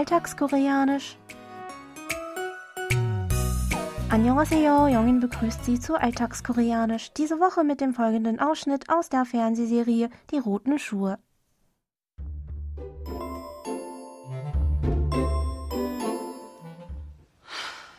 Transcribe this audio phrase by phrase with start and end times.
[0.00, 1.16] Alltagskoreanisch.
[4.10, 7.12] Annyeonghaseyo, Jongin begrüßt Sie zu Alltagskoreanisch.
[7.14, 11.18] Diese Woche mit dem folgenden Ausschnitt aus der Fernsehserie Die roten Schuhe.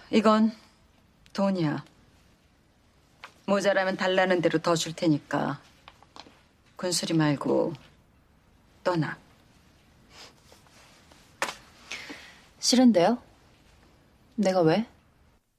[0.09, 0.51] 이건
[1.33, 1.83] 돈이야.
[3.45, 5.59] 모자라면 달라는 대로 더 줄 테니까
[6.75, 7.73] 군수리 말고
[8.83, 9.17] 떠나.
[12.61, 13.17] 싫은데요?
[14.35, 14.85] 내가 왜?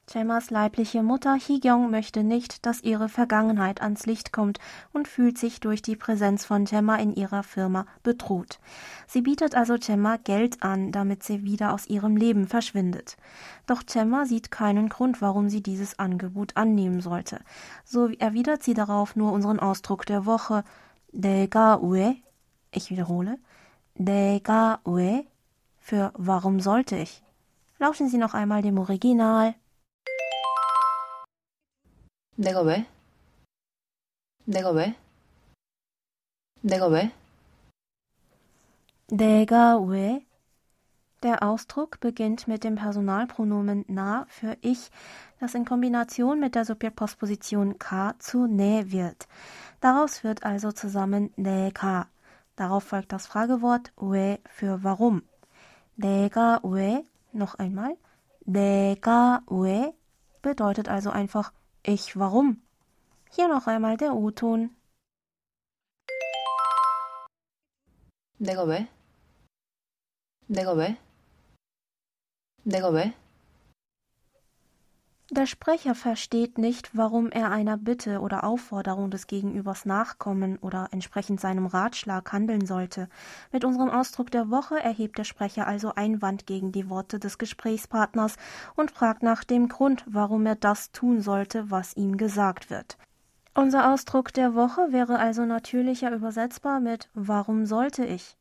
[0.08, 4.58] Chemas leibliche Mutter Hee-gyong möchte nicht, dass ihre Vergangenheit ans Licht kommt
[4.90, 8.58] und fühlt sich durch die Präsenz von Chema in ihrer Firma bedroht.
[9.06, 13.18] Sie bietet also Chema Geld an, damit sie wieder aus ihrem Leben verschwindet.
[13.66, 17.40] Doch Chema sieht keinen Grund, warum sie dieses Angebot annehmen sollte.
[17.84, 20.64] So erwidert sie darauf nur unseren Ausdruck der Woche.
[21.12, 22.16] 내가 왜?
[22.72, 23.38] Ich wiederhole.
[23.94, 25.26] 내가 왜?
[25.92, 27.22] Für warum sollte ich?
[27.78, 29.54] Lauschen Sie noch einmal dem Original.
[32.36, 32.86] 내가 왜?
[34.46, 34.94] 내가 왜?
[36.62, 37.10] 내가 왜?
[39.10, 40.24] 내가 왜?
[41.24, 44.90] Der Ausdruck beginnt mit dem Personalpronomen na für ich,
[45.40, 49.26] das in Kombination mit der Subjektpostposition ka zu ne wird.
[49.80, 52.06] Daraus wird also zusammen 내가.
[52.54, 55.22] Darauf folgt das Fragewort 왜 für warum.
[55.96, 57.04] 내가 왜?
[57.34, 57.96] Noch einmal.
[58.46, 59.92] 내가 왜?
[60.42, 61.52] bedeutet also einfach
[61.82, 62.62] ich warum.
[63.30, 64.70] Hier noch einmal der O-Ton.
[68.38, 68.88] 내가 왜?
[70.46, 70.96] 내가 왜?
[72.64, 73.14] 내가 왜?
[75.35, 81.41] Der Sprecher versteht nicht, warum er einer Bitte oder Aufforderung des Gegenübers nachkommen oder entsprechend
[81.41, 83.09] seinem Ratschlag handeln sollte.
[83.51, 88.35] Mit unserem Ausdruck der Woche erhebt der Sprecher also Einwand gegen die Worte des Gesprächspartners
[88.75, 92.99] und fragt nach dem Grund, warum er das tun sollte, was ihm gesagt wird.
[93.55, 98.37] Unser Ausdruck der Woche wäre also natürlicher übersetzbar mit Warum sollte ich?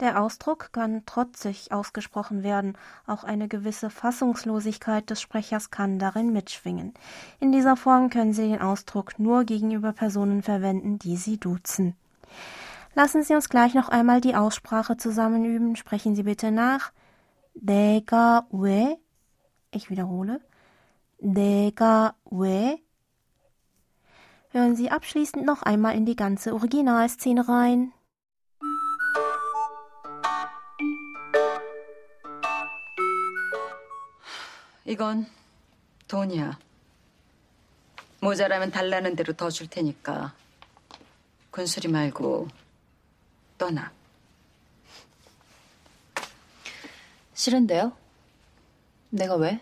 [0.00, 6.94] Der Ausdruck kann trotzig ausgesprochen werden, auch eine gewisse Fassungslosigkeit des Sprechers kann darin mitschwingen.
[7.38, 11.94] In dieser Form können Sie den Ausdruck nur gegenüber Personen verwenden, die Sie duzen.
[12.96, 15.76] Lassen Sie uns gleich noch einmal die Aussprache zusammen üben.
[15.76, 16.92] Sprechen Sie bitte nach.
[17.54, 18.98] 내가 왜?
[19.70, 20.40] Ich wiederhole.
[21.20, 22.78] 내가 왜?
[24.50, 27.92] Hören Sie abschließend noch einmal in die ganze Originalszene rein.
[34.85, 35.27] 이건
[36.07, 36.57] 돈이야.
[38.21, 40.33] 모자라면 달라는 대로 더 줄 테니까
[41.51, 42.47] 군수리 말고
[43.57, 43.91] 떠나.
[47.33, 47.95] 싫은데요?
[49.09, 49.61] 내가 왜?